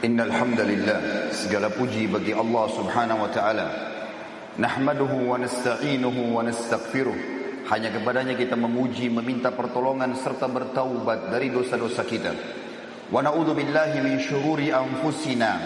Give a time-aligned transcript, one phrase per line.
[0.00, 3.68] Innal hamdalillah segala puji bagi Allah Subhanahu wa taala.
[4.56, 7.18] Nahmaduhu wa nasta'inuhu wa nastaghfiruh.
[7.68, 12.32] Hanya kepadanya kita memuji, meminta pertolongan serta bertaubat dari dosa-dosa kita.
[13.12, 15.60] Wa na'udzu billahi min syururi anfusina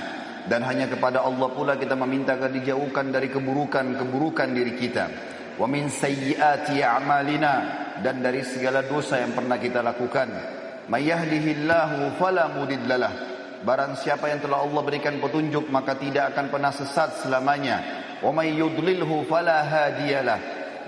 [0.51, 5.05] dan hanya kepada Allah pula kita meminta agar dijauhkan dari keburukan-keburukan diri kita.
[5.63, 7.55] Wa min sayyiati a'malina
[8.03, 10.27] dan dari segala dosa yang pernah kita lakukan.
[10.91, 12.51] May yahdihillahu fala
[13.65, 17.81] Barang siapa yang telah Allah berikan petunjuk maka tidak akan pernah sesat selamanya.
[18.21, 20.39] Wa may yudlilhu fala hadiyalah.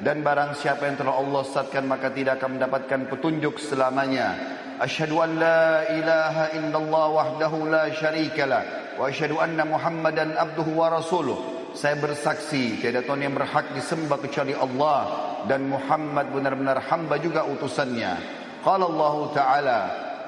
[0.05, 4.37] Dan barang siapa yang telah Allah sesatkan maka tidak akan mendapatkan petunjuk selamanya.
[4.77, 11.73] Asyhadu an la ilaha illallah wahdahu la syarikalah wa asyhadu anna Muhammadan abduhu wa rasuluh.
[11.73, 15.01] Saya bersaksi tiada Tuhan yang berhak disembah kecuali Allah
[15.49, 18.21] dan Muhammad benar-benar hamba juga utusannya.
[18.61, 19.81] Qala Allah Ta'ala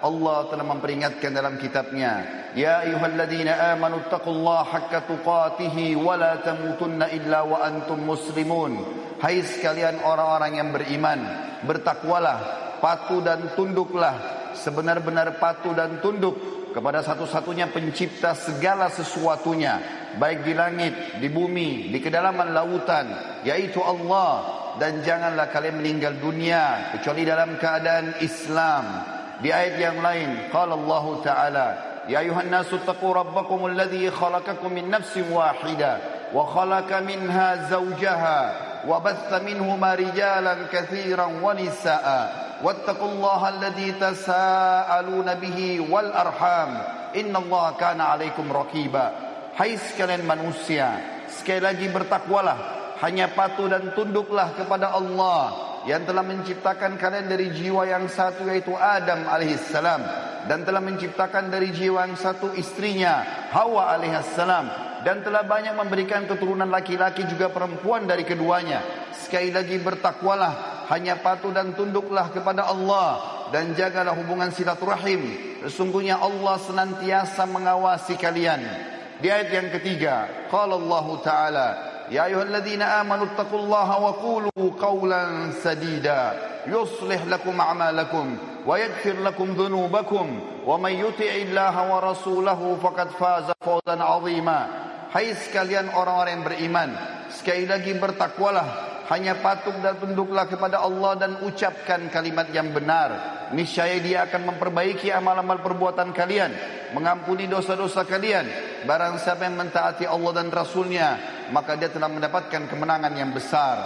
[0.02, 7.44] Allah telah memperingatkan dalam kitabnya Ya ayuhalladzina amanu taqullaha haqqa tuqatih wa la tamutunna illa
[7.44, 8.78] wa antum muslimun.
[9.18, 11.18] Hai sekalian orang-orang yang beriman
[11.66, 12.38] Bertakwalah,
[12.78, 14.14] patuh dan tunduklah
[14.54, 16.38] Sebenar-benar patuh dan tunduk
[16.70, 19.82] kepada satu-satunya pencipta segala sesuatunya
[20.22, 23.10] Baik di langit, di bumi, di kedalaman lautan
[23.42, 24.54] Yaitu Allah.
[24.78, 29.17] Dan janganlah kalian meninggal dunia Kecuali dalam keadaan Islam.
[29.38, 31.66] Di ayat yang lain, qala Allah Ta'ala,
[32.10, 38.40] "Ya ayuhan nasu taqu rabbakum alladhi khalaqakum min nafsin wahidah wa khalaqa minha zawjaha
[38.82, 42.20] wa batha minhuma rijalan katsiran wa nisaa'a
[42.66, 46.70] wattaqu Allah alladhi tasaaluna bihi wal arham
[47.14, 48.50] inna Allah kana 'alaikum.
[49.54, 50.98] Hai sekalian manusia,
[51.30, 52.58] sekali lagi bertakwalah,
[53.06, 58.76] hanya patuh dan tunduklah kepada Allah yang telah menciptakan kalian dari jiwa yang satu yaitu
[58.76, 60.04] Adam alaihissalam
[60.44, 64.68] dan telah menciptakan dari jiwa yang satu istrinya Hawa alaihissalam
[65.00, 69.08] dan telah banyak memberikan keturunan laki-laki juga perempuan dari keduanya.
[69.16, 73.08] Sekali lagi bertakwalah hanya patuh dan tunduklah kepada Allah
[73.48, 75.56] dan jagalah hubungan silaturahim.
[75.64, 78.60] Sesungguhnya Allah senantiasa mengawasi kalian.
[79.18, 81.68] Di ayat yang ketiga qala Allah taala
[82.11, 86.33] يا أيها الذين آمنوا اتقوا الله وقولوا قولا سديدا
[86.67, 88.37] يصلح لكم أعمالكم
[88.67, 94.61] ويغفر لكم ذنوبكم ومن يطع الله ورسوله فقد فاز فوزا عظيما
[95.13, 96.89] Hai sekalian orang-orang yang beriman
[97.29, 98.65] Sekali lagi bertakwalah
[99.08, 103.40] Hanya patuh dan tunduklah kepada Allah dan ucapkan kalimat yang benar.
[103.56, 106.52] Niscaya dia akan memperbaiki amal-amal perbuatan kalian.
[106.92, 108.44] Mengampuni dosa-dosa kalian.
[108.84, 111.16] Barang siapa yang mentaati Allah dan Rasulnya.
[111.48, 113.76] Maka dia telah mendapatkan kemenangan yang besar.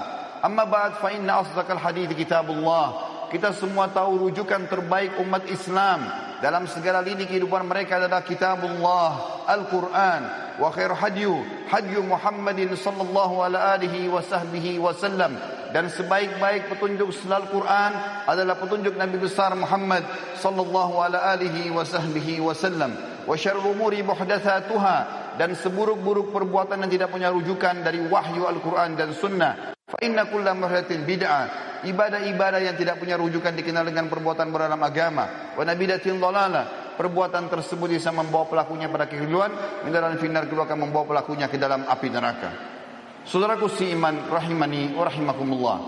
[0.42, 3.14] Amma ba'd fa inna asdaqal hadith kitabullah.
[3.30, 6.02] Kita semua tahu rujukan terbaik umat Islam.
[6.42, 9.46] Dalam segala lini kehidupan mereka adalah kitabullah.
[9.46, 10.41] Al-Quran.
[10.59, 11.25] وخير هدي
[11.69, 15.33] هدي محمد صلى الله عليه وسهبه وسلم
[15.67, 17.91] dan sebaik-baik petunjuk selalu Quran
[18.23, 19.99] adalah petunjuk Nabi besar Muhammad
[20.39, 22.95] sallallahu alaihi wasahbihi wasallam
[23.27, 24.97] wa syarrul umuri muhdatsatuha
[25.35, 30.55] dan seburuk-buruk perbuatan yang tidak punya rujukan dari wahyu Al-Quran dan sunnah fa inna kulla
[30.55, 36.80] muhdatsin bid'ah ibadah-ibadah yang tidak punya rujukan dikenal dengan perbuatan beralam agama wa nabidatin dhalalah
[36.96, 39.52] perbuatan tersebut bisa membawa pelakunya pada kekeliruan,
[39.86, 42.50] kendaraan finar kedua akan membawa pelakunya ke dalam api neraka.
[43.22, 45.78] Saudaraku si iman rahimani wa rahimakumullah.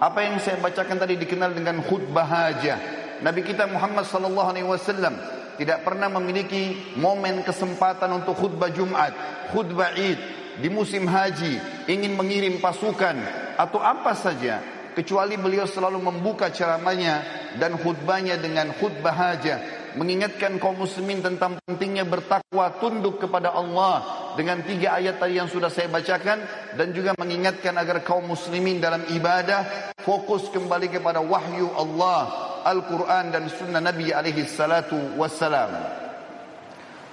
[0.00, 2.78] Apa yang saya bacakan tadi dikenal dengan khutbah hajah.
[3.20, 5.12] Nabi kita Muhammad sallallahu alaihi wasallam
[5.60, 9.12] tidak pernah memiliki momen kesempatan untuk khutbah Jumat,
[9.52, 10.18] khutbah Id,
[10.58, 13.16] di musim haji, ingin mengirim pasukan
[13.60, 14.64] atau apa saja
[14.96, 17.22] kecuali beliau selalu membuka ceramahnya
[17.60, 24.02] dan khutbahnya dengan khutbah hajah mengingatkan kaum muslimin tentang pentingnya bertakwa tunduk kepada Allah
[24.38, 26.38] dengan tiga ayat tadi yang sudah saya bacakan
[26.78, 33.48] dan juga mengingatkan agar kaum muslimin dalam ibadah fokus kembali kepada wahyu Allah Al-Quran dan
[33.48, 35.72] sunnah Nabi alaihi salatu wassalam.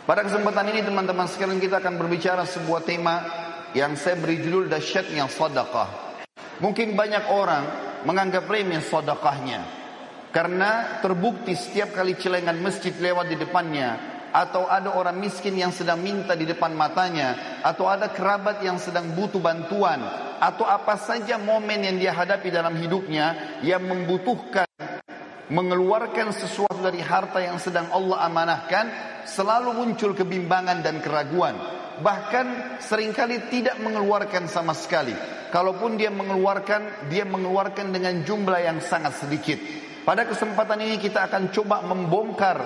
[0.08, 3.16] Pada kesempatan ini teman-teman sekalian kita akan berbicara sebuah tema
[3.76, 5.90] yang saya beri judul dahsyatnya sedekah.
[6.64, 7.64] Mungkin banyak orang
[8.08, 9.87] menganggap remeh sedekahnya.
[10.28, 16.04] Karena terbukti setiap kali celengan masjid lewat di depannya atau ada orang miskin yang sedang
[16.04, 20.04] minta di depan matanya atau ada kerabat yang sedang butuh bantuan
[20.38, 24.68] atau apa saja momen yang dia hadapi dalam hidupnya yang membutuhkan
[25.48, 28.86] mengeluarkan sesuatu dari harta yang sedang Allah amanahkan
[29.24, 31.56] selalu muncul kebimbangan dan keraguan.
[31.98, 35.16] Bahkan sering kali tidak mengeluarkan sama sekali.
[35.50, 41.52] Kalaupun dia mengeluarkan dia mengeluarkan dengan jumlah yang sangat sedikit pada kesempatan ini kita akan
[41.52, 42.58] coba membongkar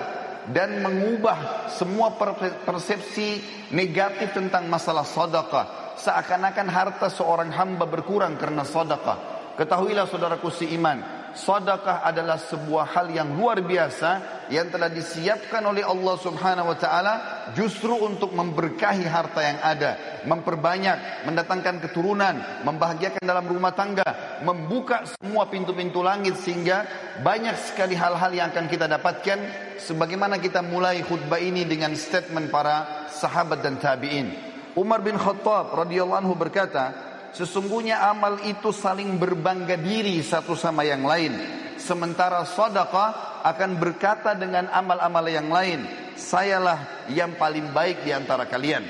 [0.54, 2.14] dan mengubah semua
[2.62, 3.42] persepsi
[3.74, 5.98] negatif tentang masalah sedekah.
[5.98, 9.50] Seakan-akan harta seorang hamba berkurang karena sedekah.
[9.58, 11.02] Ketahuilah saudaraku si iman,
[11.32, 17.14] sedekah adalah sebuah hal yang luar biasa yang telah disiapkan oleh Allah Subhanahu wa taala
[17.56, 25.48] justru untuk memberkahi harta yang ada, memperbanyak, mendatangkan keturunan, membahagiakan dalam rumah tangga, membuka semua
[25.48, 26.84] pintu-pintu langit sehingga
[27.20, 29.38] banyak sekali hal-hal yang akan kita dapatkan
[29.80, 34.52] sebagaimana kita mulai khutbah ini dengan statement para sahabat dan tabi'in.
[34.72, 41.04] Umar bin Khattab radhiyallahu anhu berkata, Sesungguhnya amal itu saling berbangga diri satu sama yang
[41.08, 41.32] lain.
[41.80, 45.82] Sementara sedekah akan berkata dengan amal-amal yang lain,
[46.14, 48.84] sayalah yang paling baik di antara kalian.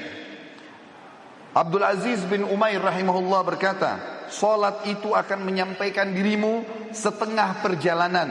[1.52, 3.90] Abdul Aziz bin Umair rahimahullah berkata,
[4.32, 6.64] Salat itu akan menyampaikan dirimu
[6.96, 8.28] setengah perjalanan.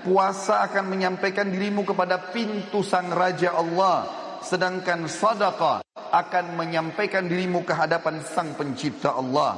[0.00, 4.21] Puasa akan menyampaikan dirimu kepada pintu sang Raja Allah.
[4.42, 9.56] Sedangkan sadaqah akan menyampaikan dirimu ke hadapan sang pencipta Allah.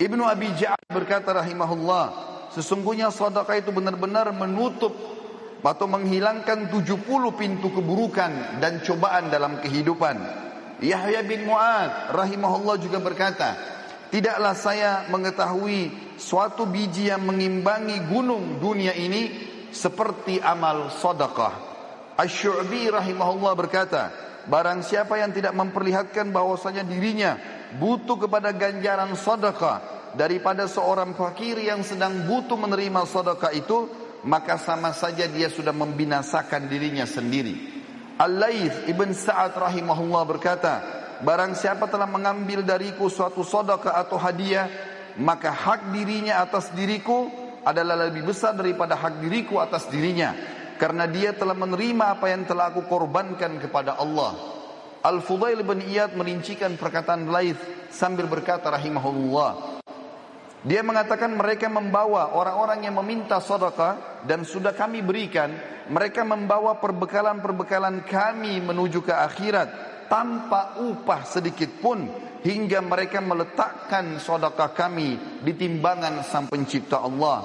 [0.00, 2.04] Ibnu Abi Ja'ad berkata rahimahullah,
[2.50, 4.90] sesungguhnya sedekah itu benar-benar menutup
[5.64, 7.04] atau menghilangkan 70
[7.40, 10.16] pintu keburukan dan cobaan dalam kehidupan.
[10.82, 13.56] Yahya bin Mu'ad rahimahullah juga berkata,
[14.12, 19.30] tidaklah saya mengetahui suatu biji yang mengimbangi gunung dunia ini
[19.70, 21.73] seperti amal sedekah.
[22.14, 24.02] Asy-Syu'bi rahimahullah berkata,
[24.44, 27.40] Barang siapa yang tidak memperlihatkan bahwasanya dirinya
[27.80, 29.80] butuh kepada ganjaran sedekah
[30.14, 33.88] daripada seorang fakir yang sedang butuh menerima sedekah itu,
[34.28, 37.72] maka sama saja dia sudah membinasakan dirinya sendiri.
[38.20, 40.74] Al-Laith Ibn Sa'ad rahimahullah berkata,
[41.24, 44.68] Barang siapa telah mengambil dariku suatu sedekah atau hadiah,
[45.18, 47.32] maka hak dirinya atas diriku
[47.64, 50.36] adalah lebih besar daripada hak diriku atas dirinya
[50.76, 54.34] karena dia telah menerima apa yang telah aku korbankan kepada Allah.
[55.04, 57.60] Al-Fudail bin Iyad merincikan perkataan Laith
[57.92, 59.76] sambil berkata rahimahullah.
[60.64, 65.52] Dia mengatakan mereka membawa orang-orang yang meminta sedekah dan sudah kami berikan,
[65.92, 69.68] mereka membawa perbekalan-perbekalan kami menuju ke akhirat
[70.08, 72.08] tanpa upah sedikit pun
[72.40, 77.44] hingga mereka meletakkan sedekah kami di timbangan Sang Pencipta Allah.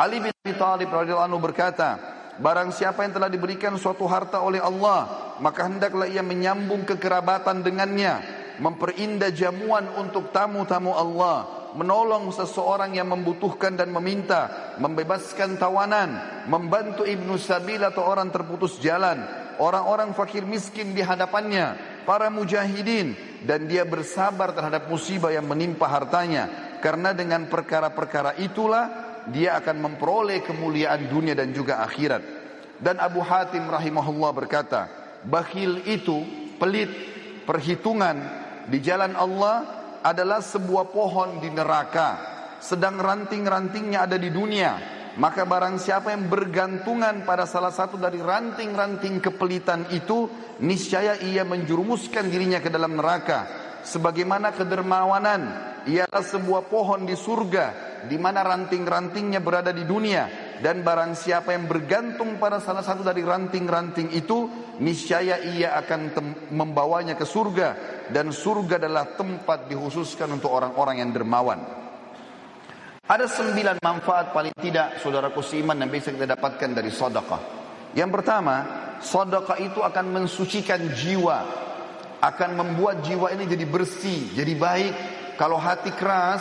[0.00, 4.58] Ali bin Abi Thalib radhiyallahu anhu berkata, Barang siapa yang telah diberikan suatu harta oleh
[4.58, 8.18] Allah, maka hendaklah ia menyambung kekerabatan dengannya,
[8.58, 17.38] memperindah jamuan untuk tamu-tamu Allah, menolong seseorang yang membutuhkan dan meminta, membebaskan tawanan, membantu ibnu
[17.38, 19.22] sabil atau orang terputus jalan,
[19.62, 23.14] orang-orang fakir miskin di hadapannya, para mujahidin,
[23.46, 26.76] dan dia bersabar terhadap musibah yang menimpa hartanya.
[26.82, 32.22] Karena dengan perkara-perkara itulah dia akan memperoleh kemuliaan dunia dan juga akhirat.
[32.80, 34.90] Dan Abu Hatim rahimahullah berkata,
[35.24, 36.20] bakhil itu
[36.60, 36.90] pelit
[37.48, 38.18] perhitungan
[38.68, 39.64] di jalan Allah
[40.04, 42.34] adalah sebuah pohon di neraka.
[42.60, 44.92] Sedang ranting-rantingnya ada di dunia.
[45.14, 50.26] Maka barang siapa yang bergantungan pada salah satu dari ranting-ranting kepelitan itu,
[50.58, 53.63] niscaya ia menjurumuskan dirinya ke dalam neraka.
[53.84, 55.42] Sebagaimana kedermawanan
[55.84, 61.68] ialah sebuah pohon di surga di mana ranting-rantingnya berada di dunia dan barang siapa yang
[61.68, 64.48] bergantung pada salah satu dari ranting-ranting itu
[64.80, 66.00] niscaya ia akan
[66.52, 67.68] membawanya ke surga
[68.08, 71.60] dan surga adalah tempat dikhususkan untuk orang-orang yang dermawan.
[73.04, 77.42] Ada sembilan manfaat paling tidak saudaraku seiman yang bisa kita dapatkan dari sedekah.
[77.92, 78.56] Yang pertama,
[79.04, 81.38] sedekah itu akan mensucikan jiwa,
[82.24, 84.92] akan membuat jiwa ini jadi bersih, jadi baik.
[85.36, 86.40] Kalau hati keras,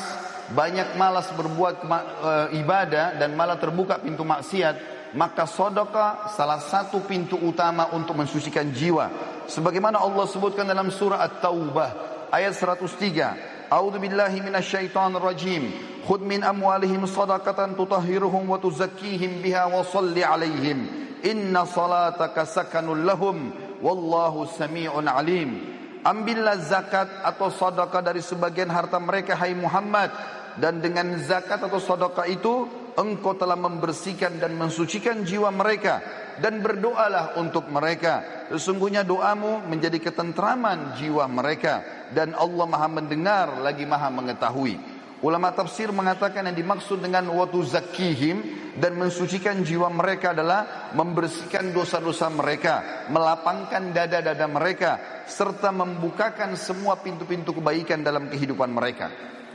[0.55, 2.31] banyak malas berbuat e,
[2.63, 4.75] ibadah dan malah terbuka pintu maksiat,
[5.19, 9.11] maka sedekah salah satu pintu utama untuk mensucikan jiwa.
[9.49, 11.89] Sebagaimana Allah sebutkan dalam surah At-Taubah
[12.31, 13.67] ayat 103.
[13.73, 15.63] A'udzu billahi minasyaitonir rajim.
[16.05, 20.79] Khudh min amwalihim shadaqatan tutahhiruhum wa tuzakkihim biha wa shalli 'alaihim.
[21.23, 25.72] Inna salataka sakanul lahum wallahu samii'un 'alim.
[26.03, 30.11] Ambillah zakat atau sedekah dari sebagian harta mereka hai Muhammad.
[30.53, 36.03] Dan dengan zakat atau sedekah itu engkau telah membersihkan dan mensucikan jiwa mereka.
[36.37, 38.45] Dan berdoalah untuk mereka.
[38.51, 41.81] Sesungguhnya doamu menjadi ketentraman jiwa mereka.
[42.11, 44.92] Dan Allah Maha mendengar lagi Maha mengetahui
[45.23, 48.43] Ulama tafsir mengatakan yang dimaksud dengan watu zakihim
[48.75, 57.55] dan mensucikan jiwa mereka adalah membersihkan dosa-dosa mereka, melapangkan dada-dada mereka, serta membukakan semua pintu-pintu
[57.55, 59.07] kebaikan dalam kehidupan mereka.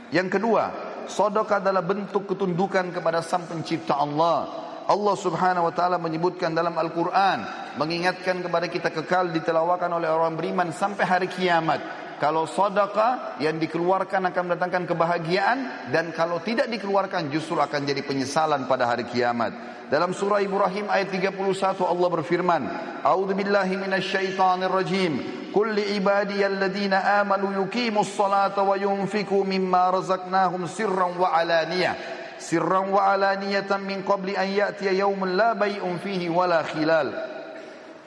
[0.09, 0.63] Yang kedua,
[1.05, 4.69] Sodok adalah bentuk ketundukan kepada sang pencipta Allah.
[4.89, 7.45] Allah subhanahu wa ta'ala menyebutkan dalam Al-Quran.
[7.77, 11.77] Mengingatkan kepada kita kekal ditelawakan oleh orang beriman sampai hari kiamat.
[12.19, 15.57] Kalau sedekah yang dikeluarkan akan mendatangkan kebahagiaan.
[15.89, 19.55] Dan kalau tidak dikeluarkan justru akan jadi penyesalan pada hari kiamat.
[19.87, 21.39] Dalam surah Ibrahim ayat 31
[21.81, 22.61] Allah berfirman.
[23.01, 25.13] A'udhu billahi minasyaitanir rajim.
[25.49, 33.83] Kulli ibadiyalladina amanu yukimus salata wa yunfiku mimma razaqnahum sirran wa alaniyah sirran wa alaniyatan
[33.83, 37.11] min qabli an ya'tiya yaumun la bay'un fihi wala khilal.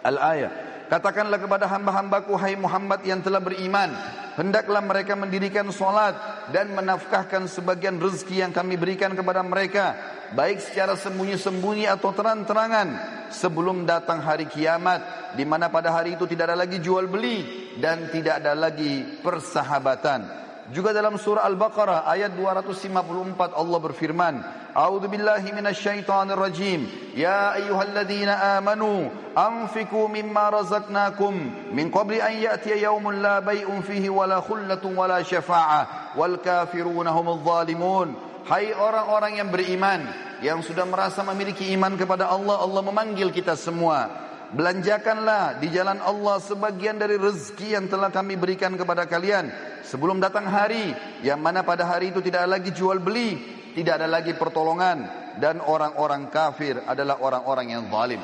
[0.02, 0.71] Al-ayah.
[0.90, 3.90] Katakanlah kepada hamba-hambaku hai Muhammad yang telah beriman,
[4.36, 6.14] hendaklah mereka mendirikan solat
[6.52, 9.96] dan menafkahkan sebagian rezeki yang kami berikan kepada mereka,
[10.36, 12.88] baik secara sembunyi-sembunyi atau terang-terangan,
[13.32, 18.12] sebelum datang hari kiamat, di mana pada hari itu tidak ada lagi jual beli dan
[18.12, 20.42] tidak ada lagi persahabatan.
[20.72, 24.34] Juga dalam surah Al-Baqarah ayat 254 Allah berfirman,
[24.72, 26.88] A'udzu billahi minasyaitonir rajim.
[27.12, 34.40] Ya ayyuhalladzina amanu anfiqu mimma razaqnakum min qabli an ya'tiya yawmun la bay'un fihi wala
[34.40, 38.16] khullatun wala syafa'ah wal kafiruna humudz zalimun.
[38.48, 40.08] Hai orang-orang yang beriman
[40.40, 46.36] yang sudah merasa memiliki iman kepada Allah, Allah memanggil kita semua Belanjakanlah di jalan Allah
[46.36, 49.48] sebagian dari rezeki yang telah kami berikan kepada kalian
[49.80, 50.92] sebelum datang hari
[51.24, 53.40] yang mana pada hari itu tidak ada lagi jual beli,
[53.72, 55.08] tidak ada lagi pertolongan
[55.40, 58.20] dan orang-orang kafir adalah orang-orang yang zalim.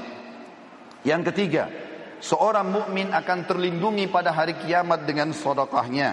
[1.01, 1.65] Yang ketiga,
[2.21, 6.13] seorang mukmin akan terlindungi pada hari kiamat dengan sedekahnya.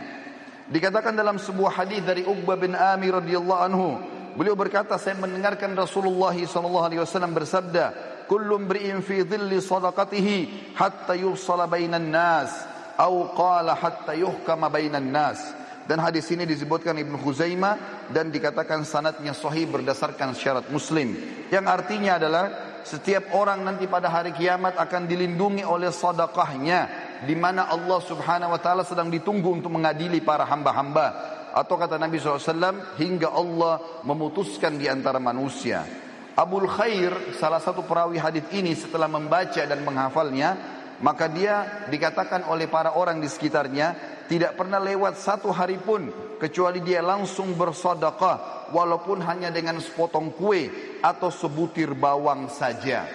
[0.72, 4.00] Dikatakan dalam sebuah hadis dari Uqbah bin Amir radhiyallahu anhu,
[4.40, 11.16] beliau berkata saya mendengarkan Rasulullah sallallahu alaihi wasallam bersabda, kullu imri'in fi dhilli sadaqatihi hatta
[11.16, 12.52] yusala bainan nas
[12.98, 15.40] au qala hatta yuhkama bainan nas.
[15.86, 21.14] Dan hadis ini disebutkan Ibnu Khuzaimah dan dikatakan sanatnya sahih berdasarkan syarat Muslim.
[21.54, 22.46] Yang artinya adalah
[22.82, 26.90] setiap orang nanti pada hari kiamat akan dilindungi oleh sedekahnya
[27.22, 31.38] di mana Allah Subhanahu wa taala sedang ditunggu untuk mengadili para hamba-hamba.
[31.54, 36.05] Atau kata Nabi SAW hingga Allah memutuskan di antara manusia
[36.36, 40.60] Abul Khair, salah satu perawi hadis ini setelah membaca dan menghafalnya,
[41.00, 43.96] maka dia dikatakan oleh para orang di sekitarnya
[44.28, 50.68] tidak pernah lewat satu hari pun kecuali dia langsung bersedekah walaupun hanya dengan sepotong kue
[51.00, 53.08] atau sebutir bawang saja.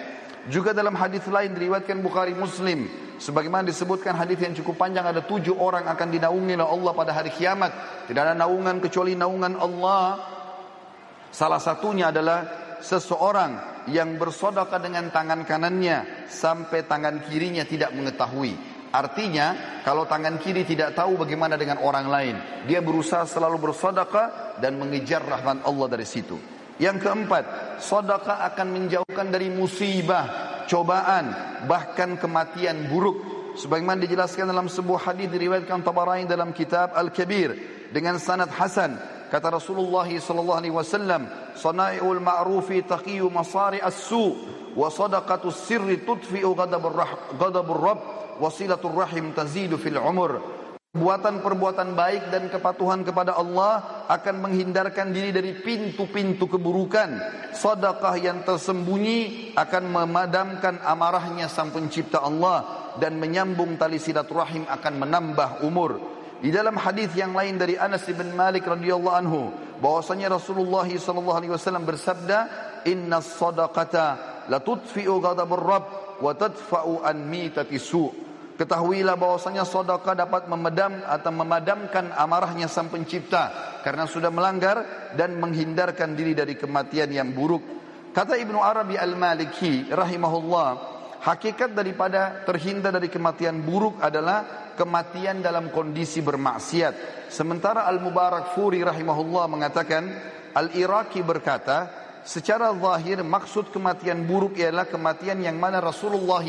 [0.49, 2.89] Juga dalam hadis lain diriwayatkan Bukhari Muslim
[3.21, 7.29] sebagaimana disebutkan hadis yang cukup panjang ada tujuh orang akan dinaungi oleh Allah pada hari
[7.29, 7.69] kiamat.
[8.09, 10.05] Tidak ada naungan kecuali naungan Allah.
[11.29, 18.53] Salah satunya adalah seseorang yang bersodaka dengan tangan kanannya sampai tangan kirinya tidak mengetahui.
[18.91, 22.35] Artinya, kalau tangan kiri tidak tahu bagaimana dengan orang lain,
[22.67, 26.35] dia berusaha selalu bersodaka dan mengejar rahmat Allah dari situ.
[26.75, 27.43] Yang keempat,
[27.79, 31.31] sodaka akan menjauhkan dari musibah, cobaan,
[31.71, 33.31] bahkan kematian buruk.
[33.55, 37.55] Sebagaimana dijelaskan dalam sebuah hadis diriwayatkan Tabarani dalam kitab Al-Kabir
[37.91, 38.95] dengan sanad hasan
[39.31, 44.35] Kata Rasulullah sallallahu alaihi wasallam, "Sana'iul ma'rufi taqiyu masari as-su'
[44.75, 46.91] wa sadaqatus sirri tudfi'u ghadabur
[47.39, 47.99] ghadabur rabb
[48.43, 48.51] wa
[49.07, 50.59] rahim tazidu fil umur."
[50.91, 57.15] Perbuatan-perbuatan baik dan kepatuhan kepada Allah akan menghindarkan diri dari pintu-pintu keburukan.
[57.55, 65.63] Sedekah yang tersembunyi akan memadamkan amarahnya sang pencipta Allah dan menyambung tali silaturahim akan menambah
[65.63, 66.19] umur.
[66.41, 71.53] Di dalam hadis yang lain dari Anas bin Malik radhiyallahu anhu bahwasanya Rasulullah sallallahu alaihi
[71.53, 72.37] wasallam bersabda,
[72.89, 74.07] "Inna sadaqata
[74.49, 75.85] la tudfi'u ghadabur rabb
[76.17, 78.09] wa tadfa'u an mitati su'."
[78.57, 86.17] Ketahuilah bahwasanya sedekah dapat memedam atau memadamkan amarahnya sang pencipta karena sudah melanggar dan menghindarkan
[86.17, 87.61] diri dari kematian yang buruk.
[88.13, 90.90] Kata Ibnu Arabi Al-Maliki rahimahullah,
[91.21, 97.29] hakikat daripada terhindar dari kematian buruk adalah kematian dalam kondisi bermaksiat.
[97.29, 100.03] Sementara Al-Mubarak Furi rahimahullah mengatakan,
[100.51, 106.43] Al-Iraqi berkata, secara zahir maksud kematian buruk ialah kematian yang mana Rasulullah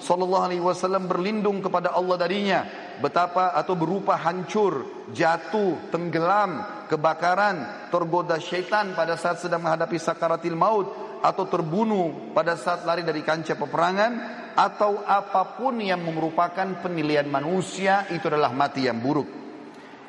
[0.00, 2.60] sallallahu alaihi wasallam berlindung kepada Allah darinya
[2.98, 11.07] betapa atau berupa hancur, jatuh, tenggelam, kebakaran, tergoda syaitan pada saat sedang menghadapi sakaratil maut
[11.20, 14.12] atau terbunuh pada saat lari dari kancah peperangan
[14.58, 19.28] atau apa pun yang merupakan penilaian manusia itu adalah mati yang buruk.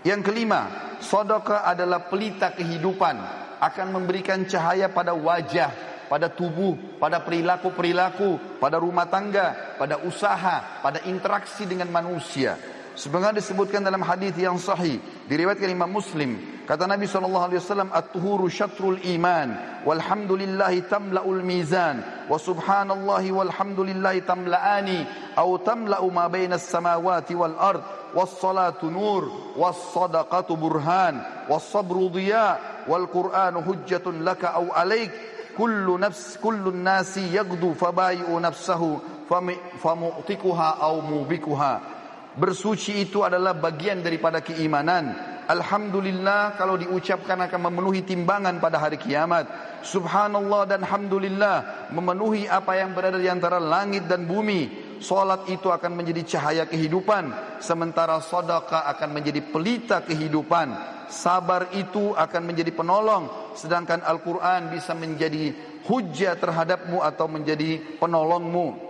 [0.01, 3.15] Yang kelima, sedekah adalah pelita kehidupan,
[3.59, 5.69] akan memberikan cahaya pada wajah,
[6.07, 12.55] pada tubuh, pada perilaku-perilaku, pada rumah tangga, pada usaha, pada interaksi dengan manusia.
[12.99, 14.99] Sebagaimana disebutkan dalam hadis yang sahih
[15.31, 16.35] diriwayatkan Imam Muslim,
[16.67, 19.55] kata Nabi sallallahu alaihi wasallam, "At-tuhuru syatrul iman,
[19.87, 28.81] walhamdulillahi tamla'ul mizan, wa subhanallahi walhamdulillahi tamla'ani, atau tamla'u ma bainas samawati wal ard." والصلاة
[28.89, 31.15] نور والصدقة برهان
[31.49, 32.55] والصبر ضياء
[32.89, 35.11] والقرآن حجة لك أو عليك
[35.53, 38.81] كل نفس كل الناس يغدو فبايع نفسه
[39.77, 41.98] فمؤتكها أو موبكها
[42.39, 45.11] Bersuci itu adalah bagian daripada keimanan.
[45.49, 49.43] Alhamdulillah kalau diucapkan akan memenuhi timbangan pada hari kiamat.
[49.83, 54.87] Subhanallah dan Alhamdulillah memenuhi apa yang berada di antara langit dan bumi.
[55.03, 57.59] Salat itu akan menjadi cahaya kehidupan.
[57.59, 60.71] Sementara sadaqah akan menjadi pelita kehidupan.
[61.11, 63.51] Sabar itu akan menjadi penolong.
[63.57, 65.51] Sedangkan Al-Quran bisa menjadi
[65.89, 68.88] hujah terhadapmu atau menjadi penolongmu.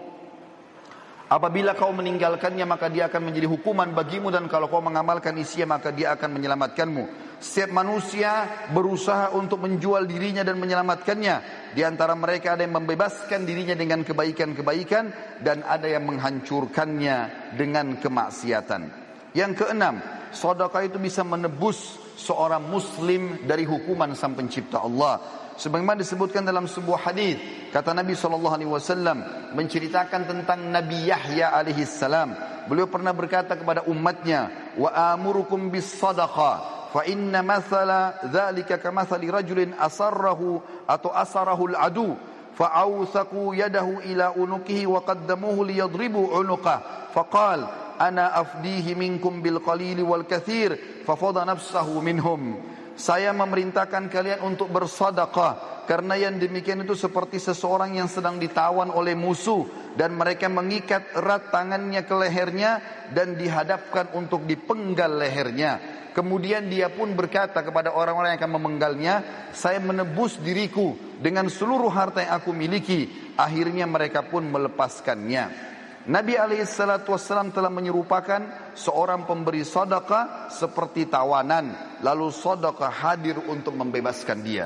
[1.30, 5.94] Apabila kau meninggalkannya maka dia akan menjadi hukuman bagimu dan kalau kau mengamalkan isinya maka
[5.94, 7.38] dia akan menyelamatkanmu.
[7.38, 11.70] Setiap manusia berusaha untuk menjual dirinya dan menyelamatkannya.
[11.78, 19.09] Di antara mereka ada yang membebaskan dirinya dengan kebaikan-kebaikan dan ada yang menghancurkannya dengan kemaksiatan.
[19.39, 19.99] Yang keenam,
[20.31, 25.19] sedekah itu bisa menebus seorang muslim dari hukuman sang pencipta Allah.
[25.55, 27.39] Sebagaimana disebutkan dalam sebuah hadis,
[27.71, 29.23] kata Nabi sallallahu alaihi wasallam
[29.55, 32.35] menceritakan tentang Nabi Yahya alaihi salam.
[32.67, 39.75] Beliau pernah berkata kepada umatnya, "Wa amurukum bis sadaqah." Fa inna mathala dhalika kamathali rajulin
[39.79, 42.15] asarrahu atau asarahu al-adu
[42.55, 46.81] فأوثقوا يده إلى عنقه وقدموه ليضربوا عنقه
[47.15, 47.67] فقال
[48.00, 52.56] ana afdihi minkum bil qalili wal kathir fafada nafsahu minhum
[52.96, 59.14] saya memerintahkan kalian untuk bersedekah karena yang demikian itu seperti seseorang yang sedang ditawan oleh
[59.20, 62.72] musuh dan mereka mengikat erat tangannya ke lehernya
[63.12, 69.16] dan dihadapkan untuk dipenggal lehernya Kemudian dia pun berkata kepada orang-orang yang akan memenggalnya,
[69.54, 73.08] saya menebus diriku dengan seluruh harta yang aku miliki.
[73.38, 75.70] Akhirnya mereka pun melepaskannya.
[76.10, 76.34] Nabi
[76.66, 82.02] SAW telah menyerupakan seorang pemberi sadaqah seperti tawanan.
[82.02, 84.66] Lalu sadaqah hadir untuk membebaskan dia.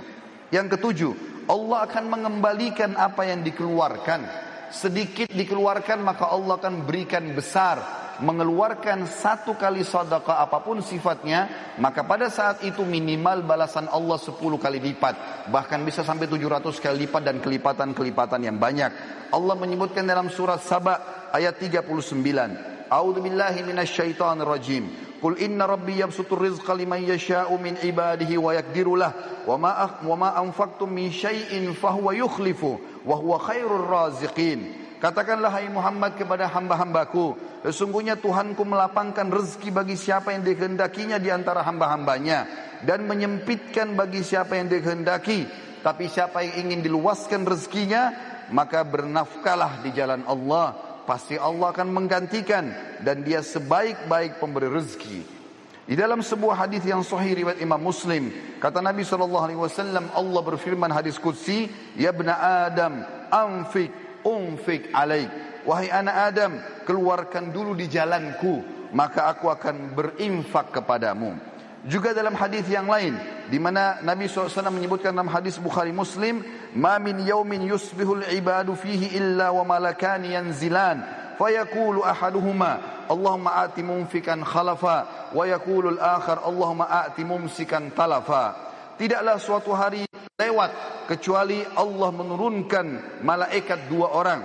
[0.55, 1.13] Yang ketujuh,
[1.51, 4.23] Allah akan mengembalikan apa yang dikeluarkan.
[4.71, 7.99] Sedikit dikeluarkan maka Allah akan berikan besar.
[8.23, 11.75] Mengeluarkan satu kali sadaqah apa pun sifatnya.
[11.75, 15.51] Maka pada saat itu minimal balasan Allah sepuluh kali lipat.
[15.51, 18.91] Bahkan bisa sampai tujuh ratus kali lipat dan kelipatan-kelipatan yang banyak.
[19.27, 22.93] Allah menyebutkan dalam surat Sabah ayat 39.
[22.93, 24.85] A'udzu billahi minasyaitonir rajim.
[25.17, 29.71] Qul inna rabbi yabsutur rizqa liman yasha'u min ibadihi wa yaqdiru lah wa ma
[30.03, 34.83] wa ma anfaqtum min syai'in fahuwa yukhlifu wa huwa khairur raziqin.
[34.99, 41.59] Katakanlah hai Muhammad kepada hamba-hambaku, sesungguhnya Tuhanku melapangkan rezeki bagi siapa yang dikehendakinya di antara
[41.59, 42.47] hamba-hambanya
[42.87, 45.43] dan menyempitkan bagi siapa yang dikehendaki.
[45.83, 48.15] Tapi siapa yang ingin diluaskan rezekinya,
[48.55, 52.71] maka bernafkalah di jalan Allah pasti Allah akan menggantikan
[53.03, 55.43] dan dia sebaik-baik pemberi rezeki.
[55.83, 58.31] Di dalam sebuah hadis yang sahih riwayat Imam Muslim,
[58.63, 61.67] kata Nabi sallallahu alaihi wasallam Allah berfirman hadis qudsi,
[61.99, 62.39] "Ya ibna
[62.71, 63.91] Adam, anfik,
[64.23, 65.27] unfik alaik."
[65.67, 66.51] Wahai anak Adam,
[66.87, 68.63] keluarkan dulu di jalanku,
[68.95, 71.35] maka aku akan berinfak kepadamu.
[71.83, 73.19] Juga dalam hadis yang lain
[73.51, 76.39] di mana Nabi SAW menyebutkan dalam hadis Bukhari Muslim,
[76.79, 77.19] "Ma min
[77.67, 81.03] yusbihul ibadu fihi illa wa malakani yanzilan."
[81.35, 88.55] Fayaqulu ahaduhuma, "Allahumma ati mumfikan khalafa," wa yaqulu al-akhar, "Allahumma ati mumsikan talafa."
[88.95, 90.07] Tidaklah suatu hari
[90.39, 90.71] lewat
[91.11, 92.85] kecuali Allah menurunkan
[93.27, 94.41] malaikat dua orang.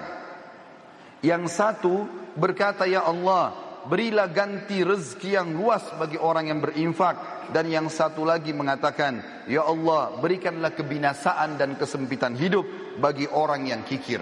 [1.22, 2.03] Yang satu
[2.35, 7.48] berkata, "Ya Allah, berilah ganti rezeki yang luas bagi orang yang berinfak.
[7.48, 12.68] Dan yang satu lagi mengatakan ya Allah berikanlah kebinasaan dan kesempitan hidup
[13.01, 14.20] bagi orang yang kikir.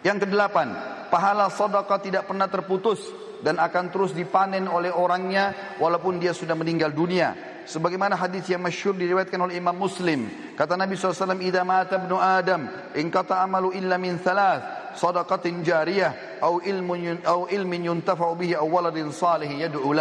[0.00, 0.72] Yang kedelapan
[1.12, 3.04] pahala sedekah tidak pernah terputus
[3.44, 7.60] dan akan terus dipanen oleh orangnya walaupun dia sudah meninggal dunia.
[7.66, 10.54] Sebagaimana hadis yang masyhur diriwayatkan oleh Imam Muslim.
[10.54, 12.62] Kata Nabi SAW idza mata ibnu Adam
[12.96, 19.12] in amalu illa min thalath sadaqatin jariyah atau ilmun atau ilmin yuntafa'u bihi aw waladin
[19.12, 19.92] salih yad'u.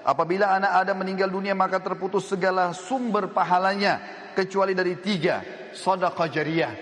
[0.00, 4.00] Apabila anak Adam meninggal dunia maka terputus segala sumber pahalanya
[4.32, 5.44] kecuali dari tiga
[5.76, 6.72] sedekah jariyah.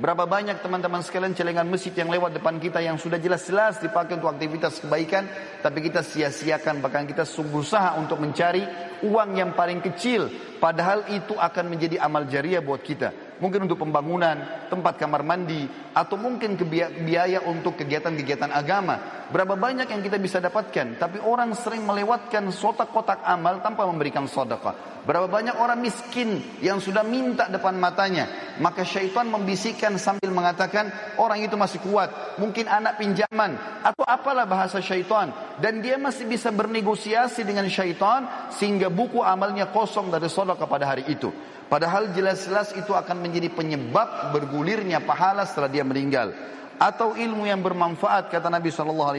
[0.00, 4.32] Berapa banyak teman-teman sekalian celengan masjid yang lewat depan kita yang sudah jelas-jelas dipakai untuk
[4.32, 5.28] aktivitas kebaikan
[5.60, 8.64] tapi kita sia-siakan bahkan kita berusaha untuk mencari
[9.04, 13.29] uang yang paling kecil padahal itu akan menjadi amal jariah buat kita.
[13.40, 16.54] Mungkin untuk pembangunan, tempat kamar mandi, atau mungkin
[17.02, 19.26] biaya untuk kegiatan-kegiatan agama.
[19.32, 24.99] Berapa banyak yang kita bisa dapatkan, tapi orang sering melewatkan kotak-kotak amal tanpa memberikan sedekah.
[25.00, 28.28] Berapa banyak orang miskin yang sudah minta depan matanya,
[28.60, 33.56] maka syaitan membisikkan sambil mengatakan orang itu masih kuat, mungkin anak pinjaman.
[33.80, 35.32] Atau apalah bahasa syaitan.
[35.56, 41.08] Dan dia masih bisa bernegosiasi dengan syaitan sehingga buku amalnya kosong dari sedekah pada hari
[41.08, 41.32] itu.
[41.70, 46.34] Padahal jelas-jelas itu akan menjadi penyebab bergulirnya pahala setelah dia meninggal.
[46.76, 48.72] Atau ilmu yang bermanfaat kata Nabi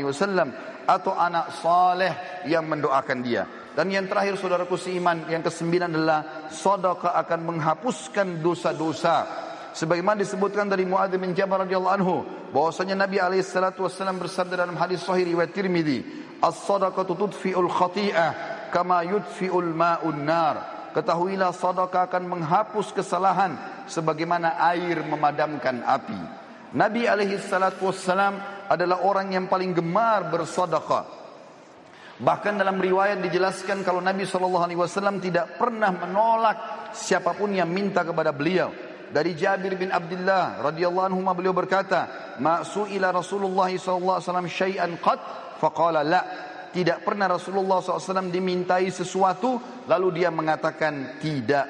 [0.06, 0.50] wasallam
[0.86, 2.13] atau anak saleh
[2.50, 3.61] yang mendoakan dia.
[3.72, 9.18] Dan yang terakhir saudaraku seiman yang kesembilan adalah sedekah akan menghapuskan dosa-dosa.
[9.72, 12.16] Sebagaimana disebutkan dari Muadz bin Jabal radhiyallahu anhu
[12.52, 16.04] bahwasanya Nabi alaihi salatu wasallam bersabda dalam hadis sahih riwayat Tirmizi,
[16.44, 18.30] "As-sadaqatu tudfi'ul khati'ah
[18.76, 20.56] kama yudfi'ul ma'un nar."
[20.92, 23.56] Ketahuilah sedekah akan menghapus kesalahan
[23.88, 26.20] sebagaimana air memadamkan api.
[26.76, 28.36] Nabi alaihi salatu wassalam
[28.68, 31.21] adalah orang yang paling gemar bersedekah.
[32.22, 36.58] Bahkan dalam riwayat dijelaskan kalau Nabi sallallahu alaihi wasallam tidak pernah menolak
[36.94, 38.70] siapapun yang minta kepada beliau.
[39.12, 44.92] Dari Jabir bin Abdullah radhiyallahu anhu beliau berkata, "Ma su'ila Rasulullah sallallahu alaihi wasallam syai'an
[45.02, 45.20] qad?"
[45.62, 46.22] Faqala la.
[46.72, 51.68] Tidak pernah Rasulullah SAW dimintai sesuatu lalu dia mengatakan tidak.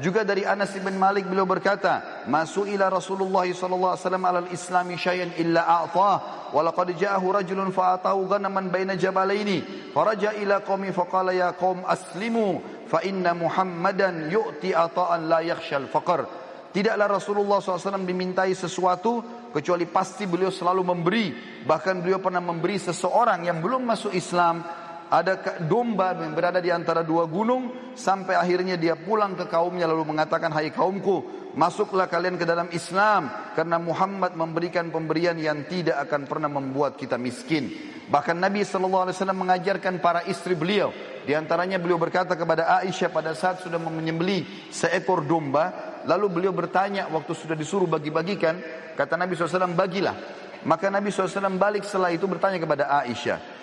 [0.00, 5.36] Juga dari Anas bin Malik beliau berkata, "Masuila Rasulullah sallallahu alaihi wasallam alal Islami syai'an
[5.36, 11.52] illa a'tah, wa laqad ja'ahu rajulun fa'atahu ghanaman baina jabalaini, faraja ila qaumi faqala ya
[11.52, 16.40] qaum aslimu fa inna Muhammadan yu'ti ata'an la yakhshal faqr."
[16.72, 19.20] Tidaklah Rasulullah SAW dimintai sesuatu
[19.52, 21.26] kecuali pasti beliau selalu memberi.
[21.68, 24.64] Bahkan beliau pernah memberi seseorang yang belum masuk Islam
[25.12, 25.36] ada
[25.68, 30.48] domba yang berada di antara dua gunung sampai akhirnya dia pulang ke kaumnya lalu mengatakan
[30.56, 36.48] hai kaumku masuklah kalian ke dalam Islam karena Muhammad memberikan pemberian yang tidak akan pernah
[36.48, 37.92] membuat kita miskin.
[38.08, 40.92] Bahkan Nabi SAW mengajarkan para istri beliau.
[41.28, 47.12] Di antaranya beliau berkata kepada Aisyah pada saat sudah menyembeli seekor domba lalu beliau bertanya
[47.12, 48.56] waktu sudah disuruh bagi-bagikan?
[48.96, 50.16] Kata Nabi SAW bagilah.
[50.64, 53.61] Maka Nabi SAW balik setelah itu bertanya kepada Aisyah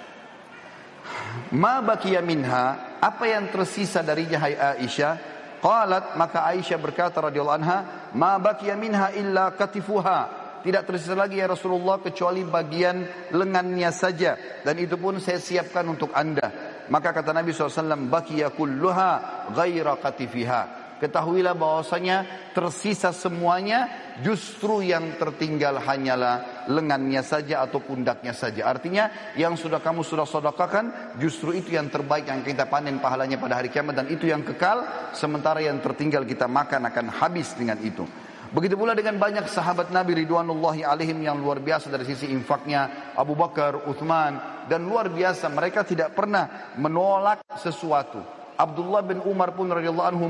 [1.55, 5.13] Ma bakiya minha, apa yang tersisa darinya hai Aisyah?
[5.59, 10.39] Qalat maka Aisyah berkata radhiyallahu anha, ma bakiya minha illa katifuha.
[10.59, 16.11] Tidak tersisa lagi ya Rasulullah kecuali bagian lengannya saja dan itu pun saya siapkan untuk
[16.11, 16.51] Anda.
[16.89, 19.11] Maka kata Nabi SAW, bakiya kulluha
[19.55, 20.78] ghaira katifiha.
[20.99, 23.87] Ketahuilah bahwasanya tersisa semuanya
[24.19, 28.67] justru yang tertinggal hanyalah lengannya saja atau pundaknya saja.
[28.67, 33.63] Artinya yang sudah kamu sudah sodakakan justru itu yang terbaik yang kita panen pahalanya pada
[33.63, 34.83] hari kiamat dan itu yang kekal
[35.15, 38.03] sementara yang tertinggal kita makan akan habis dengan itu.
[38.49, 43.37] Begitu pula dengan banyak sahabat Nabi Ridwanullahi alaihim yang luar biasa dari sisi infaknya Abu
[43.37, 48.38] Bakar, Uthman dan luar biasa mereka tidak pernah menolak sesuatu.
[48.59, 50.27] Abdullah bin Umar pun radhiyallahu anhu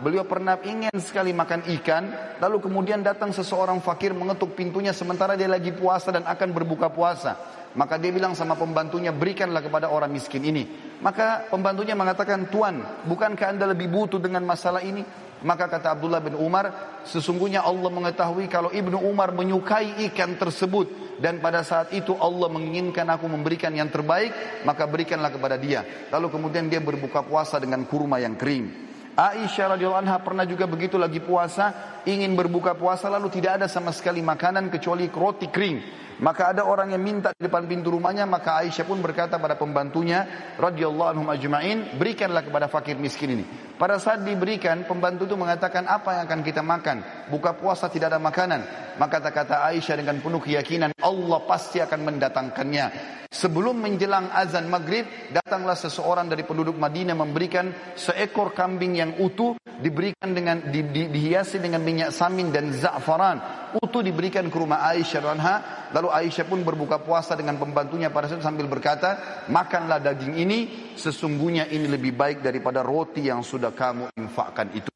[0.00, 5.48] Beliau pernah ingin sekali makan ikan, lalu kemudian datang seseorang fakir mengetuk pintunya sementara dia
[5.48, 7.36] lagi puasa dan akan berbuka puasa.
[7.76, 10.64] Maka dia bilang sama pembantunya, berikanlah kepada orang miskin ini.
[11.04, 15.04] Maka pembantunya mengatakan, Tuan, bukankah anda lebih butuh dengan masalah ini?
[15.40, 21.16] Maka kata Abdullah bin Umar, sesungguhnya Allah mengetahui kalau Ibnu Umar menyukai ikan tersebut.
[21.20, 26.08] Dan pada saat itu Allah menginginkan aku memberikan yang terbaik, maka berikanlah kepada dia.
[26.08, 28.89] Lalu kemudian dia berbuka puasa dengan kurma yang kering.
[29.20, 33.92] Aisyah radhiyallahu anha pernah juga begitu lagi puasa, ingin berbuka puasa lalu tidak ada sama
[33.92, 36.08] sekali makanan kecuali roti kering.
[36.24, 40.52] Maka ada orang yang minta di depan pintu rumahnya, maka Aisyah pun berkata pada pembantunya,
[40.56, 43.44] radhiyallahu anhum ajma'in, berikanlah kepada fakir miskin ini.
[43.76, 47.28] Pada saat diberikan, pembantu itu mengatakan apa yang akan kita makan?
[47.28, 48.60] Buka puasa tidak ada makanan.
[48.96, 53.19] Maka kata Aisyah dengan penuh keyakinan, Allah pasti akan mendatangkannya.
[53.30, 60.34] Sebelum menjelang azan maghrib, datanglah seseorang dari penduduk Madinah memberikan seekor kambing yang utuh, diberikan
[60.34, 63.70] dengan di, di, dihiasi dengan minyak samin dan za'faran.
[63.78, 65.56] Utuh diberikan ke rumah Aisyah anha.
[65.94, 70.58] Lalu Aisyah pun berbuka puasa dengan pembantunya pada saat sambil berkata makanlah daging ini
[70.98, 74.90] sesungguhnya ini lebih baik daripada roti yang sudah kamu infakkan itu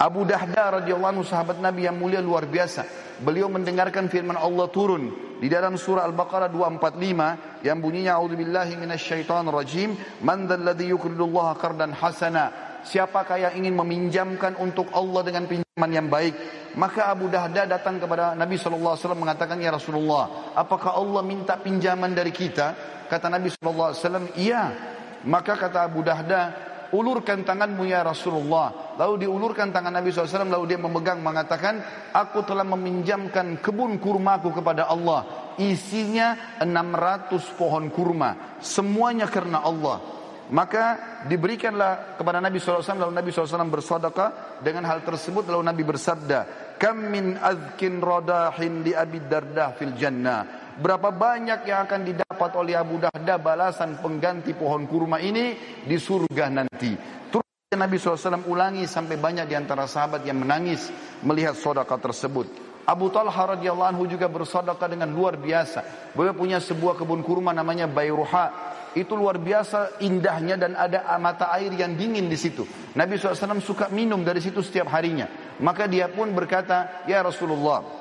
[0.00, 2.88] Abu Dahda radhiyallahu anhu sahabat Nabi yang mulia luar biasa.
[3.20, 9.92] Beliau mendengarkan firman Allah turun di dalam surah Al-Baqarah 245 yang bunyinya a'udzubillahi minasyaitonir rajim
[10.24, 12.80] man dzalladzi yuqridullaha qardan hasana.
[12.80, 16.32] Siapakah yang ingin meminjamkan untuk Allah dengan pinjaman yang baik?
[16.80, 22.32] Maka Abu Dahda datang kepada Nabi SAW mengatakan ya Rasulullah apakah Allah minta pinjaman dari
[22.32, 22.72] kita?
[23.04, 24.96] Kata Nabi SAW iya.
[25.28, 28.94] Maka kata Abu Dahda ulurkan tanganmu ya Rasulullah.
[28.98, 34.90] Lalu diulurkan tangan Nabi SAW, lalu dia memegang mengatakan, aku telah meminjamkan kebun kurmaku kepada
[34.90, 35.52] Allah.
[35.60, 38.58] Isinya 600 pohon kurma.
[38.62, 40.20] Semuanya karena Allah.
[40.50, 40.98] Maka
[41.30, 46.38] diberikanlah kepada Nabi SAW, lalu Nabi SAW bersadaqah dengan hal tersebut, lalu Nabi bersabda,
[46.74, 50.72] Kam min azkin radahin di Abi Dardah fil jannah.
[50.80, 55.52] Berapa banyak yang akan didapat oleh Abu Dahda balasan pengganti pohon kurma ini
[55.84, 56.96] di surga nanti.
[57.28, 60.88] Terus Nabi SAW ulangi sampai banyak di antara sahabat yang menangis
[61.20, 62.48] melihat sodaka tersebut.
[62.88, 66.10] Abu Talha radhiyallahu anhu juga bersedekah dengan luar biasa.
[66.16, 68.72] Beliau punya sebuah kebun kurma namanya Bayruha.
[68.90, 72.66] Itu luar biasa indahnya dan ada mata air yang dingin di situ.
[72.98, 75.30] Nabi SAW suka minum dari situ setiap harinya.
[75.62, 77.99] Maka dia pun berkata, Ya Rasulullah,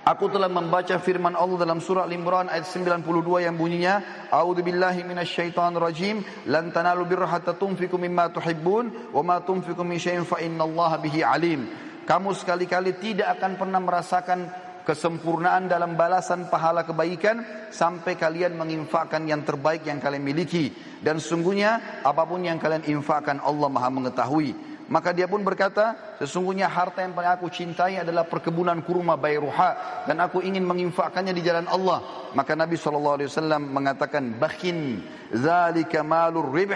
[0.00, 5.76] Aku telah membaca firman Allah dalam surah Al-Imran ayat 92 yang bunyinya A'udzu billahi minasyaitonir
[5.76, 10.96] rajim lan tanalu birra hatta tunfiqu mimma tuhibbun wa ma tunfiqu min syai'in fa innallaha
[11.04, 11.68] bihi alim.
[12.08, 14.48] Kamu sekali-kali tidak akan pernah merasakan
[14.88, 20.72] kesempurnaan dalam balasan pahala kebaikan sampai kalian menginfakkan yang terbaik yang kalian miliki
[21.04, 24.69] dan sungguhnya apa pun yang kalian infakkan Allah Maha mengetahui.
[24.90, 30.18] Maka dia pun berkata, sesungguhnya harta yang paling aku cintai adalah perkebunan kurma Bayruha dan
[30.18, 32.02] aku ingin menginfakkannya di jalan Allah.
[32.34, 33.22] Maka Nabi SAW
[33.70, 34.98] mengatakan, "Bakhin,
[35.30, 36.74] zalika malur ribh,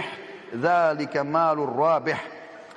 [0.55, 2.15] zalika malur rabih."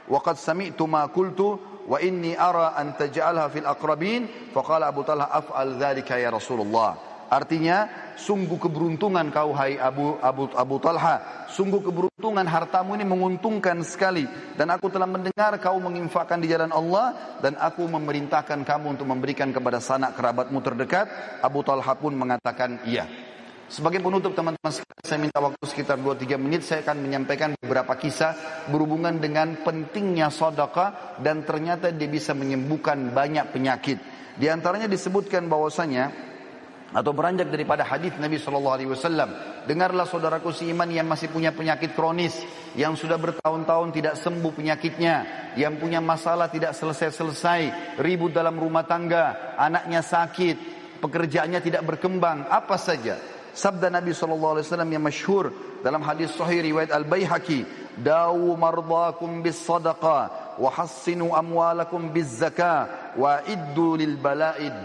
[0.10, 4.50] Wa qad sami'tu ma qultu wa inni ara an taj'alha fil aqrabin.
[4.58, 7.07] Faqala Abu Talha af'al zalika ya Rasulullah.
[7.28, 14.24] Artinya sungguh keberuntungan kau hai Abu Abu Abu Talha, sungguh keberuntungan hartamu ini menguntungkan sekali
[14.56, 19.52] dan aku telah mendengar kau menginfakkan di jalan Allah dan aku memerintahkan kamu untuk memberikan
[19.52, 21.12] kepada sanak kerabatmu terdekat.
[21.44, 23.04] Abu Talha pun mengatakan iya.
[23.68, 24.72] Sebagai penutup teman-teman
[25.04, 31.20] saya minta waktu sekitar 2-3 menit saya akan menyampaikan beberapa kisah berhubungan dengan pentingnya sodaka
[31.20, 34.00] dan ternyata dia bisa menyembuhkan banyak penyakit.
[34.40, 36.16] Di antaranya disebutkan bahwasanya
[36.94, 39.30] atau beranjak daripada hadis Nabi Shallallahu Alaihi Wasallam.
[39.68, 42.40] Dengarlah saudaraku seiman yang masih punya penyakit kronis,
[42.80, 45.16] yang sudah bertahun-tahun tidak sembuh penyakitnya,
[45.60, 50.56] yang punya masalah tidak selesai-selesai, ribut dalam rumah tangga, anaknya sakit,
[51.04, 53.20] pekerjaannya tidak berkembang, apa saja.
[53.58, 55.46] Sabda Nabi Shallallahu Alaihi Wasallam yang masyhur
[55.82, 57.66] dalam hadis Sahih riwayat Al Baihaqi,
[57.98, 60.70] dawu mardakum bis sadaqah, wa
[61.36, 64.16] amwalakum biz zakah, wa iddu lil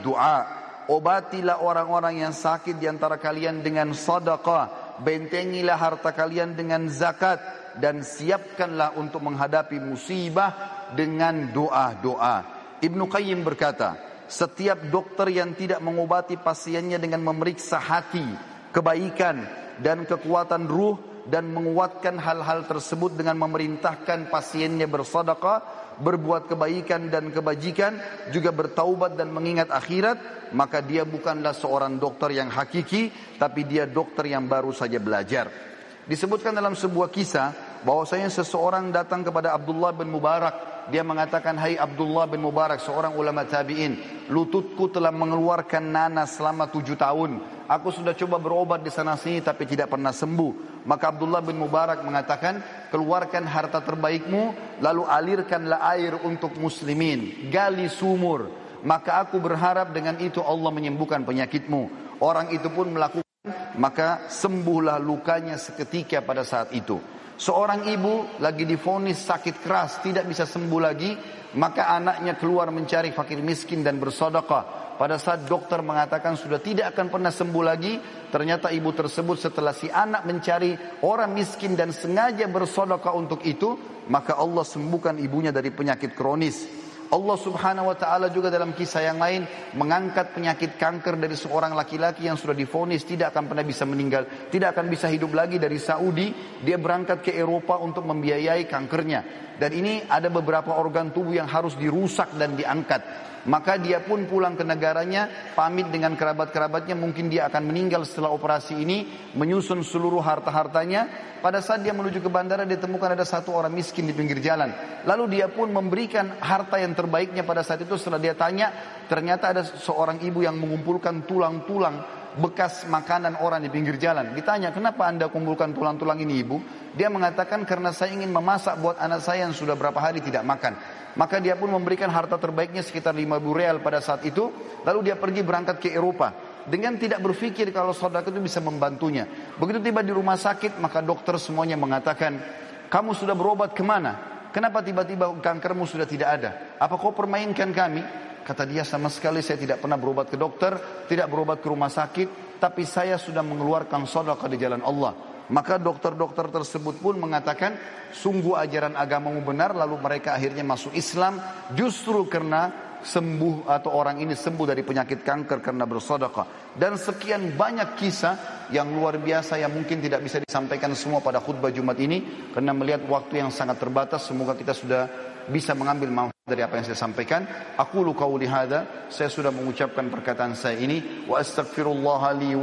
[0.00, 0.62] du'a.
[0.90, 4.98] Obatilah orang-orang yang sakit di antara kalian dengan sadaqah.
[5.02, 7.38] Bentengilah harta kalian dengan zakat.
[7.72, 10.50] Dan siapkanlah untuk menghadapi musibah
[10.92, 12.36] dengan doa-doa.
[12.84, 13.96] Ibnu Qayyim berkata,
[14.28, 18.24] setiap dokter yang tidak mengobati pasiennya dengan memeriksa hati,
[18.72, 19.44] kebaikan,
[19.80, 28.00] dan kekuatan ruh, dan menguatkan hal-hal tersebut dengan memerintahkan pasiennya bersadaqah, berbuat kebaikan dan kebajikan,
[28.35, 34.26] juga bertaubat dan mengingat akhirat, maka dia bukanlah seorang dokter yang hakiki, tapi dia dokter
[34.26, 35.72] yang baru saja belajar.
[36.02, 40.90] Disebutkan dalam sebuah kisah bahwasanya seseorang datang kepada Abdullah bin Mubarak.
[40.90, 44.26] Dia mengatakan, Hai Abdullah bin Mubarak, seorang ulama tabi'in.
[44.26, 47.38] Lututku telah mengeluarkan nanas selama tujuh tahun.
[47.70, 50.71] Aku sudah coba berobat di sana sini tapi tidak pernah sembuh.
[50.82, 57.50] Maka Abdullah bin Mubarak mengatakan, keluarkan harta terbaikmu, lalu alirkanlah air untuk muslimin.
[57.54, 58.50] Gali sumur.
[58.82, 62.14] Maka aku berharap dengan itu Allah menyembuhkan penyakitmu.
[62.18, 66.98] Orang itu pun melakukan, maka sembuhlah lukanya seketika pada saat itu.
[67.38, 71.10] Seorang ibu lagi difonis sakit keras, tidak bisa sembuh lagi,
[71.58, 74.91] maka anaknya keluar mencari fakir miskin dan bersodokah.
[75.02, 77.98] Pada saat dokter mengatakan sudah tidak akan pernah sembuh lagi,
[78.30, 83.74] ternyata ibu tersebut setelah si anak mencari orang miskin dan sengaja bersodokah untuk itu,
[84.06, 86.70] maka Allah sembuhkan ibunya dari penyakit kronis.
[87.10, 89.42] Allah subhanahu wa ta'ala juga dalam kisah yang lain
[89.74, 94.22] mengangkat penyakit kanker dari seorang laki-laki yang sudah difonis tidak akan pernah bisa meninggal,
[94.54, 96.30] tidak akan bisa hidup lagi dari Saudi,
[96.62, 99.50] dia berangkat ke Eropa untuk membiayai kankernya.
[99.58, 103.31] Dan ini ada beberapa organ tubuh yang harus dirusak dan diangkat.
[103.42, 108.78] Maka dia pun pulang ke negaranya, pamit dengan kerabat-kerabatnya, mungkin dia akan meninggal setelah operasi
[108.78, 111.35] ini, menyusun seluruh harta-hartanya.
[111.42, 114.70] Pada saat dia menuju ke bandara, dia temukan ada satu orang miskin di pinggir jalan.
[115.02, 118.70] Lalu dia pun memberikan harta yang terbaiknya pada saat itu setelah dia tanya,
[119.11, 124.32] ternyata ada seorang ibu yang mengumpulkan tulang-tulang bekas makanan orang di pinggir jalan.
[124.32, 126.56] Ditanya, kenapa anda kumpulkan tulang-tulang ini ibu?
[126.96, 130.76] Dia mengatakan, karena saya ingin memasak buat anak saya yang sudah berapa hari tidak makan.
[131.12, 134.48] Maka dia pun memberikan harta terbaiknya sekitar 5 real pada saat itu.
[134.80, 136.32] Lalu dia pergi berangkat ke Eropa.
[136.64, 139.28] Dengan tidak berpikir kalau saudara itu bisa membantunya.
[139.58, 142.40] Begitu tiba di rumah sakit maka dokter semuanya mengatakan.
[142.88, 144.32] Kamu sudah berobat ke mana?
[144.52, 146.76] Kenapa tiba-tiba kankermu sudah tidak ada?
[146.76, 148.04] Apa kau permainkan kami?
[148.42, 152.59] Kata dia sama sekali saya tidak pernah berobat ke dokter, tidak berobat ke rumah sakit,
[152.59, 155.14] tapi saya sudah mengeluarkan sedekah di jalan Allah.
[155.52, 157.74] Maka dokter-dokter tersebut pun mengatakan,
[158.14, 161.38] sungguh ajaran agamamu benar, lalu mereka akhirnya masuk Islam
[161.74, 167.98] justru karena sembuh atau orang ini sembuh dari penyakit kanker karena bersedekah dan sekian banyak
[167.98, 168.35] kisah
[168.70, 173.02] yang luar biasa yang mungkin tidak bisa disampaikan semua pada khutbah Jumat ini karena melihat
[173.11, 177.46] waktu yang sangat terbatas semoga kita sudah bisa mengambil manfaat dari apa yang saya sampaikan.
[177.81, 182.55] Aku lu qauli hadza saya sudah mengucapkan perkataan saya ini wa astaghfirullah li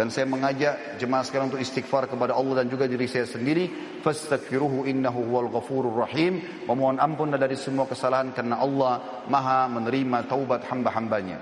[0.00, 3.68] dan saya mengajak jemaah sekarang untuk istighfar kepada Allah dan juga diri saya sendiri.
[4.00, 6.40] Fastaghfiruhu innahu huwal ghafurur rahim.
[6.64, 11.36] Memohon ampun dari semua kesalahan karena Allah Maha menerima taubat hamba-hambanya.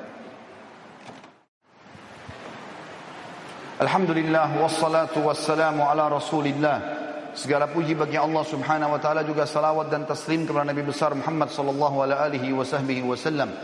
[3.79, 6.77] Alhamdulillah wassalatu wassalamu ala Rasulillah
[7.39, 11.55] Segala puji bagi Allah Subhanahu wa taala juga salawat dan taslim kepada Nabi besar Muhammad
[11.55, 13.55] sallallahu alaihi wasallam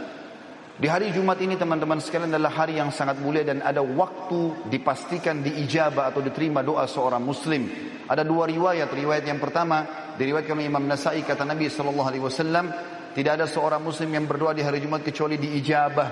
[0.75, 5.39] di hari Jumat ini teman-teman sekalian adalah hari yang sangat mulia dan ada waktu dipastikan
[5.39, 7.71] diijabah atau diterima doa seorang muslim.
[8.11, 8.91] Ada dua riwayat.
[8.91, 9.87] Riwayat yang pertama
[10.19, 12.75] diriwayatkan oleh Imam Nasai kata Nabi sallallahu alaihi wasallam,
[13.15, 16.09] tidak ada seorang muslim yang berdoa di hari Jumat kecuali diijabah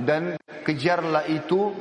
[0.00, 1.76] dan kejarlah itu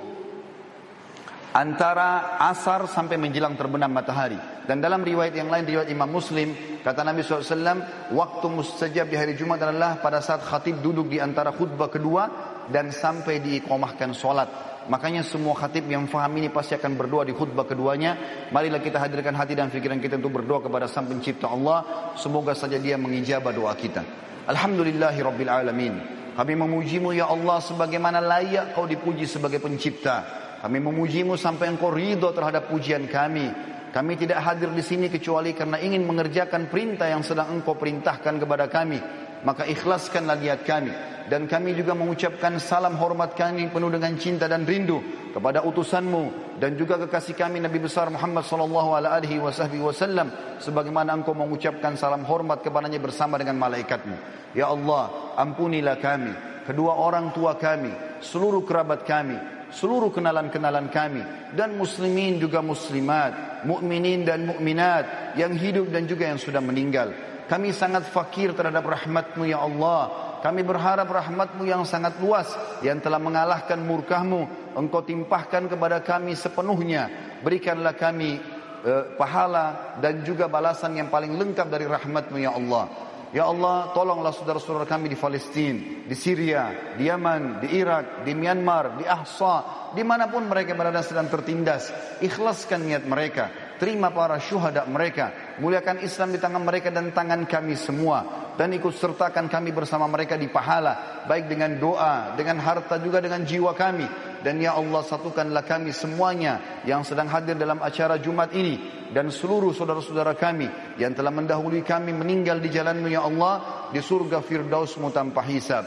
[1.55, 4.54] antara asar sampai menjelang terbenam matahari.
[4.65, 9.37] Dan dalam riwayat yang lain, riwayat Imam Muslim, kata Nabi SAW, waktu mustajab di hari
[9.37, 12.23] Jumat adalah pada saat khatib duduk di antara khutbah kedua
[12.69, 14.49] dan sampai diikomahkan sholat.
[14.85, 18.17] Makanya semua khatib yang faham ini pasti akan berdoa di khutbah keduanya.
[18.53, 22.13] Marilah kita hadirkan hati dan pikiran kita untuk berdoa kepada Sang Pencipta Allah.
[22.17, 24.05] Semoga saja Dia mengijabah doa kita.
[24.45, 25.93] Alhamdulillahi Rabbil Alamin.
[26.37, 30.43] Kami memujimu ya Allah sebagaimana layak kau dipuji sebagai pencipta.
[30.61, 33.74] Kami memujimu sampai engkau ridho terhadap pujian kami.
[33.95, 38.67] Kami tidak hadir di sini kecuali karena ingin mengerjakan perintah yang sedang engkau perintahkan kepada
[38.67, 38.99] kami.
[39.47, 40.91] Maka ikhlaskanlah niat kami.
[41.31, 44.99] Dan kami juga mengucapkan salam hormat kami penuh dengan cinta dan rindu
[45.31, 50.31] kepada utusanmu dan juga kekasih kami Nabi besar Muhammad sallallahu alaihi wasallam
[50.61, 54.15] sebagaimana engkau mengucapkan salam hormat kepadanya bersama dengan malaikatmu.
[54.53, 56.31] Ya Allah, ampunilah kami,
[56.69, 59.35] kedua orang tua kami, seluruh kerabat kami,
[59.75, 66.39] seluruh kenalan-kenalan kami dan muslimin juga muslimat, mukminin dan mukminat yang hidup dan juga yang
[66.39, 67.11] sudah meninggal.
[67.45, 70.33] Kami sangat fakir terhadap rahmatmu ya Allah.
[70.41, 72.49] Kami berharap rahmatmu yang sangat luas
[72.81, 74.73] yang telah mengalahkan murkahmu.
[74.73, 77.09] Engkau timpahkan kepada kami sepenuhnya.
[77.45, 78.41] Berikanlah kami
[78.81, 82.89] uh, pahala dan juga balasan yang paling lengkap dari rahmatmu ya Allah.
[83.35, 88.95] Ya Allah, tolonglah saudara-saudara kami di Palestina, di Syria, di Yaman, di Irak, di Myanmar,
[88.95, 91.91] di Ahsa, di mana pun mereka berada sedang tertindas.
[92.23, 97.75] Ikhlaskan niat mereka, terima para syuhada mereka, muliakan Islam di tangan mereka dan tangan kami
[97.75, 103.19] semua, dan ikut sertakan kami bersama mereka di pahala, baik dengan doa, dengan harta juga
[103.19, 104.34] dengan jiwa kami.
[104.45, 109.73] Dan ya Allah satukanlah kami semuanya yang sedang hadir dalam acara Jumat ini dan seluruh
[109.73, 110.69] saudara-saudara kami
[111.01, 115.81] yang telah mendahului kami meninggal di jalanmu ya Allah di surga firdausmu tanpa hisab.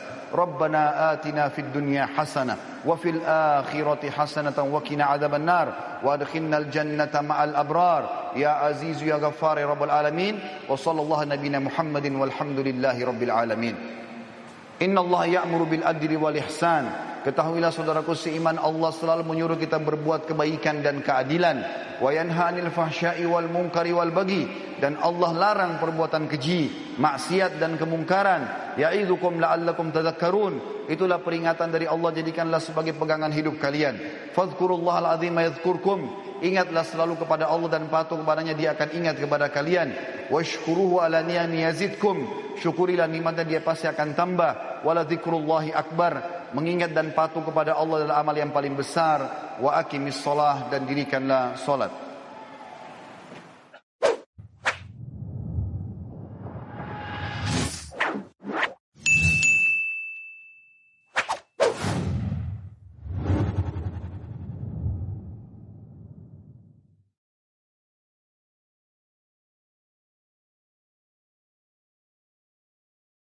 [2.18, 8.58] Hasanah wa fil akhirati hasanatan wa qina adzaban nar wa adkhilnal jannata ma'al abrar ya
[8.66, 10.34] aziz ya ghaffar ya rabbal alamin
[10.66, 13.76] wa sallallahu nabiyana Muhammadin walhamdulillahi rabbil alamin.
[14.82, 15.78] Inna Allah ya'muru
[17.26, 21.60] Ketahuilah saudaraku seiman Allah selalu menyuruh kita berbuat kebaikan dan keadilan.
[21.98, 24.46] Wa yanha 'anil fahsya'i wal munkari wal bagi
[24.78, 28.74] dan Allah larang perbuatan keji, maksiat dan kemungkaran.
[28.78, 30.86] Ya'idzukum la'allakum tadhakkarun.
[30.86, 33.98] Itulah peringatan dari Allah jadikanlah sebagai pegangan hidup kalian.
[34.32, 36.27] Fadhkurullahal azim yadhkurkum.
[36.38, 39.90] Ingatlah selalu kepada Allah dan patuh kepadanya dia akan ingat kepada kalian.
[40.30, 42.16] Washkuruhu ala ni'ami yazidkum.
[42.58, 44.82] Syukurilah nikmatnya dia pasti akan tambah.
[44.86, 50.16] Wala dzikrullahi akbar mengingat dan patuh kepada Allah adalah amal yang paling besar wa aqimis
[50.16, 52.07] salah dan dirikanlah salat